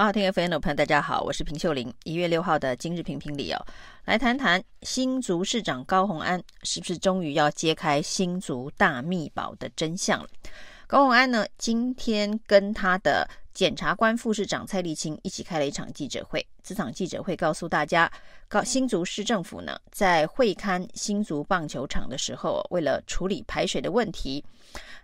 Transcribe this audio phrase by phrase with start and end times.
[0.00, 1.92] 好，听 FM 的朋友，大家好，我是平秀玲。
[2.04, 3.58] 一月六号的今日评评理哦，
[4.04, 10.28] 来谈谈新竹市长高鸿安是不是终于要揭开新竹大秘宝的真相了？
[10.86, 16.46] 高鸿安呢，今天跟他的检察官副市长蔡力清一起开了一场记者会。
[16.62, 18.08] 这场记者会告诉大家，
[18.46, 24.44] 高新竹市政府呢，在会勘新竹棒球场的时候，为了处理排水的问题，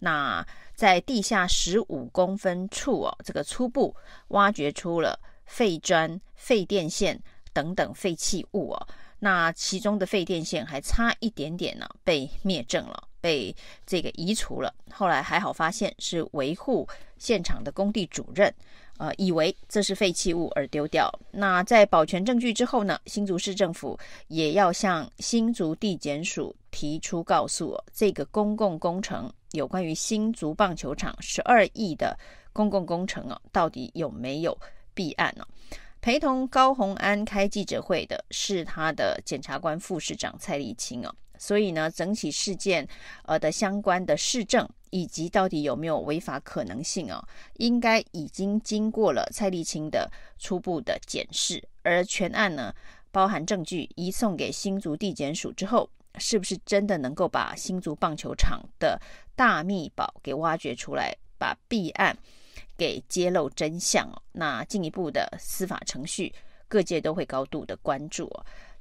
[0.00, 0.44] 那
[0.74, 3.94] 在地下十五公分处哦，这个初步
[4.30, 7.22] 挖掘出了废砖、废电线
[7.52, 8.88] 等等废弃物哦。
[9.20, 13.54] 那其中的废电线还差一点点呢，被灭证了，被
[13.86, 14.74] 这个移除了。
[14.92, 16.88] 后来还好发现是维护
[17.18, 18.52] 现场的工地主任，
[18.98, 21.10] 呃，以为这是废弃物而丢掉。
[21.32, 23.98] 那在保全证据之后呢，新竹市政府
[24.28, 29.32] 也要向新竹地检署提出告诉，这个公共工程。
[29.52, 32.16] 有关于新竹棒球场十二亿的
[32.52, 34.56] 公共工程啊，到底有没有
[34.94, 35.44] 弊案呢？
[36.00, 42.86] 陪同高虹安开记者会的是他的检察官副市长蔡立清哦，所以呢，整起事件
[43.24, 52.74] 呃的相关的市政以及到底有没有违法可能性哦，应该已经经过了蔡立青的初步的检视，而全案呢，
[53.10, 55.88] 包含证据移送给新竹地检署之后。
[56.18, 59.00] 是不是真的能够把新竹棒球场的
[59.36, 62.18] 大秘宝给挖掘出来，把弊案
[62.76, 64.10] 给揭露真相？
[64.32, 66.34] 那进一步的司法程序，
[66.66, 68.28] 各界都会高度的关注。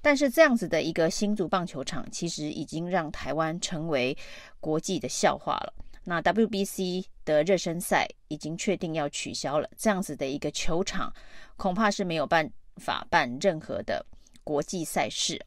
[0.02, 4.18] 但是这样子的一个新竹棒球场，其实已经让台湾成为
[4.60, 5.74] 国际的笑话了。
[6.04, 11.14] 那 WBC 的热身赛已经确定要取消了，这样子的一个球场，
[11.58, 14.04] 恐怕是没有办法办任何的
[14.44, 15.40] 国际赛事。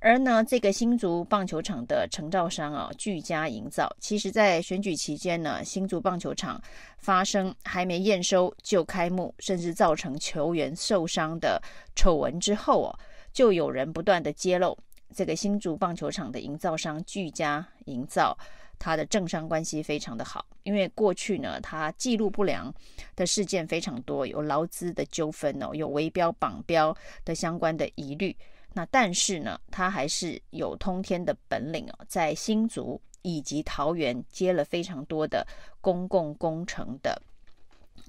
[0.00, 6.60] 而呢，这个新竹棒球场的承造商啊，巨佳营造，其实在选举期间呢，新竹棒球场
[6.98, 11.62] 发生还没验收就开幕，甚至造成球员受伤的
[11.94, 12.98] 丑闻之后哦，
[13.32, 14.76] 就有人不断的揭露
[15.14, 18.36] 这个新竹棒球场的营造商巨佳营造，
[18.78, 22.72] 他的政商关系非常的好，因为过去呢，他记录不良
[23.14, 28.36] 的事件非常多，有劳资的纠纷哦，有围标绑标的相关的疑虑。
[28.74, 35.46] 那但是呢，他还是有通天的本领哦，在新竹以及桃园接了非常多的
[35.80, 37.20] 公共工程的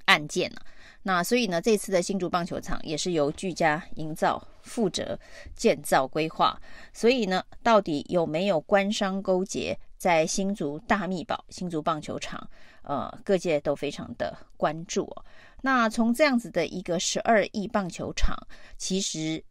[0.06, 0.58] 案件呢。
[1.04, 5.20] 那所以呢，这次的新竹棒球场也是由巨家营造负责
[5.56, 6.60] 建造规划。
[6.94, 12.50] 所以呢，到底有没有官商勾结在新竹大秘宝新竹棒球场？
[12.84, 15.26] 呃，各界都非常的关注哦。
[15.62, 18.38] 那从这样子的一个十二亿棒球场，
[18.78, 19.44] 其实。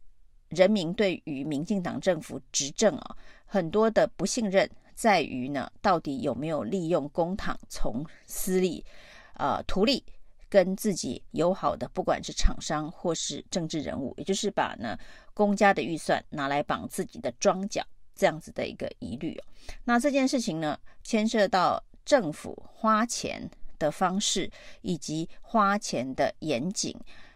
[0.49, 8.85] 人民对于民进党政府执政啊，很多的不信任在于呢，到底有没有利用公帑从私利，
[9.33, 10.05] 呃，图利
[10.53, 14.95] 跟自己友好的，不管是厂商或是政治人物，也就是把呢
[15.33, 17.83] 公家的预算拿来绑自己的庄脚，
[18.13, 19.35] 这样子的一个疑虑。
[19.83, 23.49] 那这件事情呢，牵涉到政府花钱
[23.79, 24.47] 的方式
[24.83, 26.95] 以及花钱的严谨。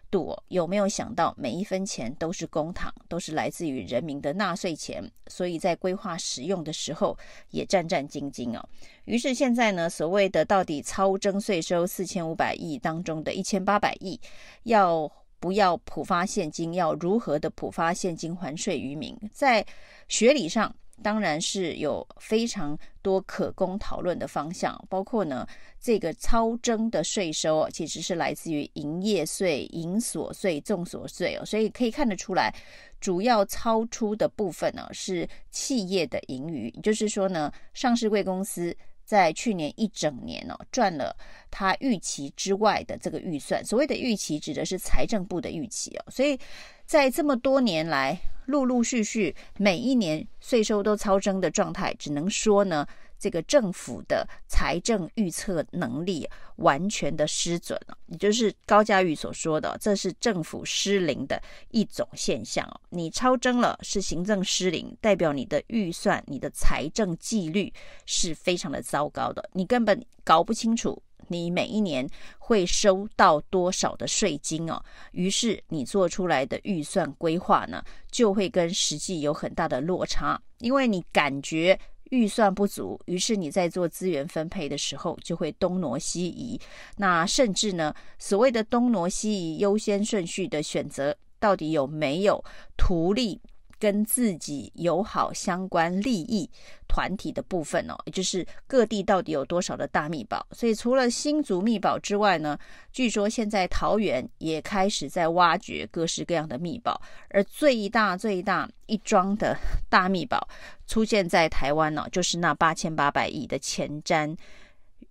[0.10, 7.18] 度有没有想到，每一分钱都是公帑，都是来自于人民的纳税钱，所以在规划使用的时候
[7.52, 8.70] 也战战兢兢哦。
[9.06, 14.20] 于是现在呢，所谓的到底超征税收四千五百亿当中的一千八百亿，
[14.64, 16.74] 要不要普发现金？
[16.74, 19.18] 要如何的普发现金还税于民？
[19.32, 19.66] 在
[20.08, 20.76] 学理上。
[21.04, 25.48] 当然是有非常多可供讨论的方向，包括呢，
[25.80, 32.54] 这个超征的税收其实是来自于营业税、营所税、重所税哦，所以可以看得出来，
[33.00, 38.76] 主要超出的部分呢是企业的盈余，也就是说呢，上市贵公司
[39.08, 41.16] 在去年一整年哦赚了
[41.50, 46.38] 他预期之外的这个预算，所谓的预期指的是财政部的预期哦，所以
[46.86, 48.20] 在这么多年来。
[48.48, 52.88] 陆陆续续每一年税收都超征的状态，只能说呢，
[53.20, 61.42] 这个政府的财政预测能力完全的失准了，也就是高嘉瑜所说的，这是政府失灵的
[61.72, 62.68] 一种现象。
[62.90, 67.72] 你超征了是行政失灵，代表你的预算、你的财政纪律
[68.06, 71.02] 是非常的糟糕的，你根本搞不清楚。
[71.30, 72.08] 你每一年
[72.40, 74.82] 会收到多少的税金哦？
[75.12, 81.78] 于是你做出来的预算规划呢，就会跟实际有很大的落差，因为你感觉
[82.12, 86.60] 预算不足，于是你在做资源分配的时候就会东挪西移。
[86.98, 92.44] 那甚至呢，所谓的东挪西移优先顺序的选择，到底有没有
[92.76, 93.40] 图利
[93.80, 96.50] 跟自己友好相关利益
[96.88, 100.46] 团体的部分哦，也就是各地到底有多少的大秘宝。
[100.52, 102.58] 所以除了新竹秘宝之外呢，
[102.92, 109.58] 据说现在桃园也开始在挖掘各式各样的秘宝，而最大最大一桩的
[109.90, 110.48] 大秘宝
[110.88, 114.36] 出现在台湾呢，就是那八千八百亿的前瞻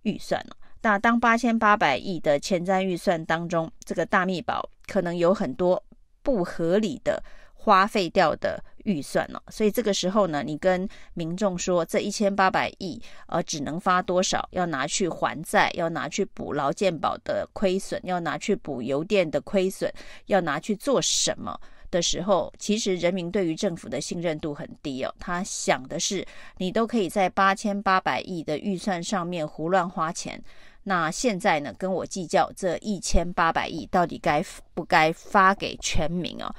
[0.01, 0.57] 预算了。
[0.81, 5.83] 那当八千八百亿的前瞻预算当中，这个大秘宝可能有很多
[6.21, 7.23] 不合理的。
[7.67, 14.47] 花费掉的预算了，所以这个时候呢，你跟民众说这一千八百亿，呃，只能发多少？
[14.51, 19.91] 要拿去还债，要拿去补劳健保的亏损，要拿去补油电的亏损，
[20.27, 21.59] 要拿去做什么
[21.91, 25.13] 的时候，其实人民对于政府的信任度很低哦。
[25.19, 26.25] 他想的是，
[26.59, 30.41] 你都可以在八千八百亿的预算上面胡乱花钱，
[30.89, 34.41] 那现在呢，跟我计较这一千八百亿到底该
[34.73, 36.49] 不该发给全民哦？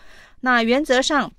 [0.41, 1.33] 那原则上，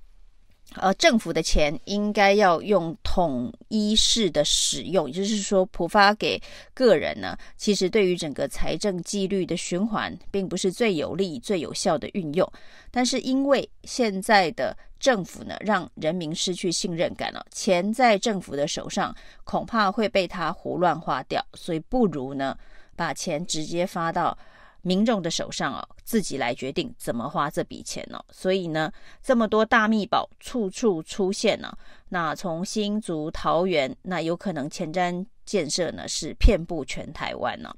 [0.76, 6.40] 呃，政府的钱应该要用统一式的使用，也就是说，普发给
[6.76, 12.48] 个人呢，其实对于整个财政纪律的循环，并不是最有利、最有效的运用。
[12.92, 19.14] 但是因为现在的政府呢，让人民失去信任感了，钱在政府的手上，
[19.44, 22.56] 恐怕会被他胡乱花掉，所以不如呢，
[22.96, 24.38] 把钱直接发到。
[24.82, 28.24] 民众的手上哦，自己来决定怎么花这笔钱哦。
[28.32, 28.92] 所以呢，
[29.22, 31.72] 这么多大秘宝处处出现呢。
[32.10, 37.74] 那从新竹、桃园，那有可能前瞻建设呢是遍布全台湾呢。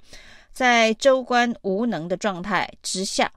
[0.51, 3.31] 在州官无能的状态之下，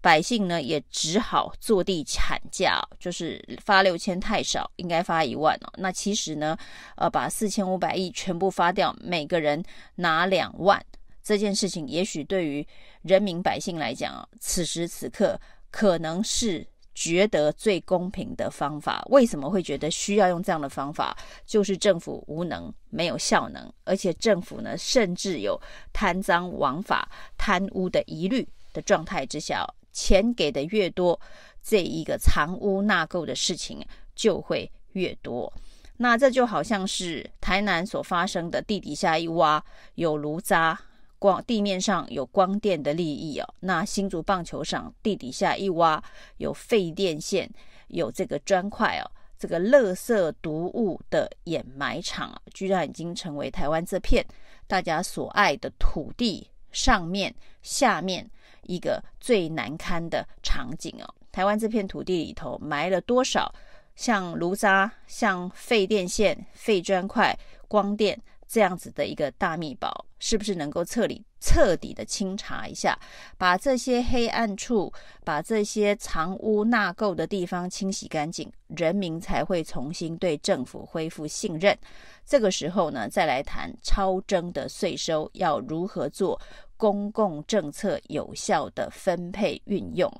[0.00, 5.72] 百姓呢也只好坐地喊价，就是发六千太少，应该发一万哦。
[5.78, 6.56] 那其实呢，
[6.96, 9.64] 呃，把四千五百亿全部发掉，每个人
[9.96, 10.84] 拿两万。
[11.28, 12.66] 这件事情也许对于
[13.02, 15.38] 人民百姓来讲，此时此刻
[15.70, 19.06] 可能是觉得最公平的方法。
[19.10, 21.14] 为什么会觉得需要用这样的方法？
[21.44, 25.60] 就是政府无能、没有效能，而且政府呢，甚至有
[25.92, 31.20] 贪赃枉法、贪污的疑虑的状态之下，钱给的越多，
[31.62, 35.52] 这一个藏污纳垢的事情就会越多。
[35.98, 39.62] 那这就好像是台南所发生的地底下一挖
[39.96, 40.80] 有炉渣。
[41.18, 46.02] 光地面上有光电的利益哦，那新竹棒球场地底下一挖
[46.36, 47.50] 有废电线，
[47.88, 54.24] 有这个砖块哦，这个垃圾毒物的掩埋场啊，居然已经成为台湾这片
[54.66, 58.30] 大家所爱的土地上面下面
[58.62, 61.14] 一个最难堪的场景哦。
[61.32, 63.52] 台湾这片土地里头埋了多少
[63.96, 67.36] 像炉渣、像废电线、废砖块、
[67.66, 68.20] 光电？
[68.48, 72.98] 这样子的一个大密宝，是不是能够彻底彻底的清查一下，
[73.36, 74.92] 把这些黑暗处，
[75.24, 81.76] 把这些藏污纳垢的地方清洗干净，人民才会重新对政府恢复信任。
[82.24, 86.40] 这个时候呢，再来谈超征的税收要如何做
[86.76, 90.10] 公共政策有效的分配运用。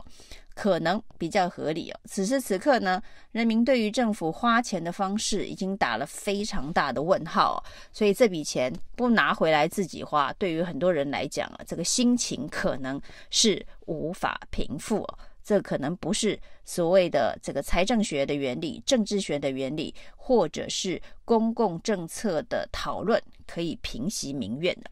[0.59, 2.01] 可能比较合理哦。
[2.07, 3.01] 此时此刻呢，
[3.31, 7.59] 人民对于政府花钱的方式已经打了非常大的问号哦，
[7.93, 13.01] 所以这笔钱不拿回来自己花，对于很多人来讲啊，这个心情可能
[13.31, 15.19] 是无法平复哦。
[15.45, 24.91] 这可能不是所谓的这个财政学的原理、政治学的原理，或者是公共政策的讨论可以平息民怨的。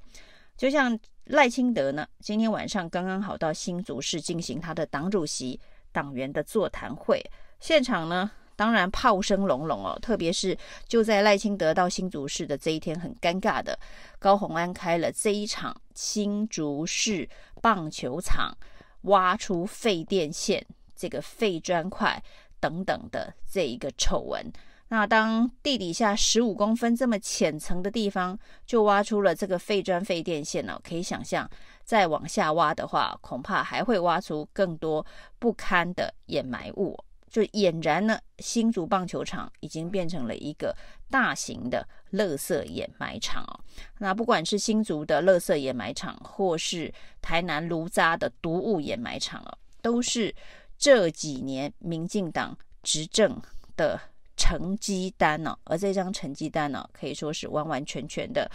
[0.57, 5.59] 就像赖清德呢，今天晚上刚刚好到新竹市进行他的党主席
[5.91, 7.21] 党员的座谈会，
[7.59, 10.57] 现场呢，当然炮声隆隆哦，特别是
[10.87, 13.77] 就在赖清德到新竹市的这一天，很尴尬的，
[14.21, 17.29] 高虹安开了这一场新竹市
[17.61, 18.57] 棒球场
[19.03, 20.65] 挖出废电线、
[20.95, 22.23] 这个废砖块
[22.61, 24.45] 等等的这一个丑闻。
[24.89, 31.51] 那当地底下十五公分这么浅层的地方就挖出了这个废砖废电线呢，可以想象
[31.83, 35.05] 再往下挖的话，恐怕还会挖出更多
[35.41, 36.97] 不堪的掩埋物。
[37.29, 40.75] 就俨然呢，新竹棒球场已经变成了一个
[41.11, 43.61] 大型的垃圾掩埋场哦。
[43.99, 50.33] 那不管是新竹的垃圾掩埋场，或是台南炉渣的毒物掩埋场哦，都是
[50.79, 53.43] 这几年民进党执政
[53.77, 54.01] 的。
[54.37, 58.51] 成绩单呢、而这张成绩单呢、可以说是完完全全的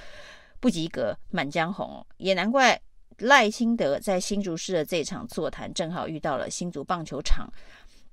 [0.60, 2.06] 不及格，满江红。
[2.18, 2.80] 也难怪
[3.18, 7.52] 赖清德在新竹市的这场座谈，正好遇到了新竹棒球场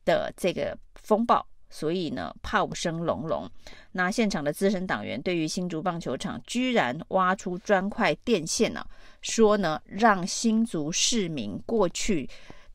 [0.05, 3.51] 的这个风暴，所以呢，炮声隆隆。
[3.93, 8.87] 那现场的资深党员对于新竹棒球场居然挖出砖块电线呢、啊，
[9.23, 12.29] 说呢，让新竹市民过去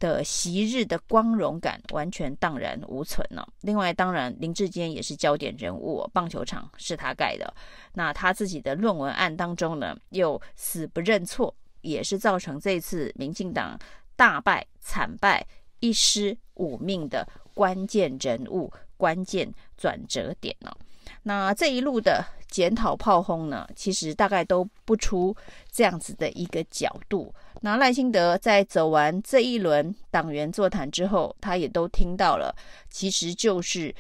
[0.03, 3.48] 的昔日的光荣感完全荡然无存了。
[3.62, 7.53] 另外，当然林志坚也是焦点人物，棒球场是他盖的。
[7.93, 13.79] 那他自己的论文案当中呢，又死不认错，也是造成这次民进党
[14.17, 15.48] 大败惨败、
[15.79, 20.77] 一失五命的关键人物、关键转折点了。
[21.24, 25.36] 那这一路的检讨炮轰呢，其实大概都不出
[25.72, 27.33] 这样子的一个角度。
[27.62, 32.55] 那赖清德在走完这一轮党员座谈之后，他也都听到了，
[32.91, 33.91] 其实就是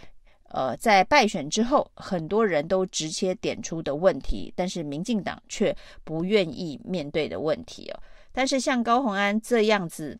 [0.49, 7.99] 呃在败选之后，很多人都直接点出的问题，但是民进党却不愿意面对的问题哦。
[8.31, 10.19] 但是像高虹安这样子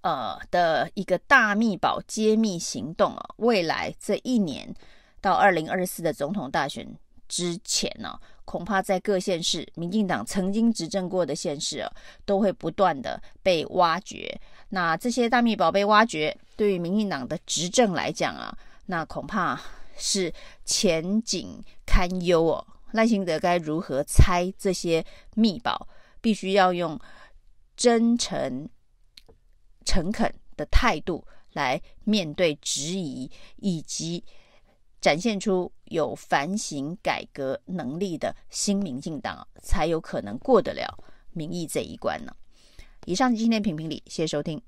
[0.00, 4.74] 呃的一个大秘宝揭秘行动啊，未来这一年。
[5.20, 6.86] 到二零二四的总统大选
[7.28, 11.90] 之前呢、恐怕在各县市，民进党曾经执政过的县市啊，
[12.24, 14.38] 都会不断的被挖掘。
[14.68, 19.60] 那这些大秘宝被挖掘，对于民进党的执政来讲啊，那恐怕
[19.96, 20.32] 是
[20.64, 22.66] 前景堪忧哦。
[22.92, 25.04] 赖清德该如何拆这些
[25.34, 25.88] 秘宝？
[26.20, 26.98] 必须要用
[27.76, 28.68] 真诚、
[29.84, 34.22] 诚恳的态度来面对质疑，以及。
[35.04, 42.34] 展现出有反省改革能力的新民进党，才有可能过得了民意这一关呢。
[43.04, 44.58] 以上是今天评评理，谢谢收听。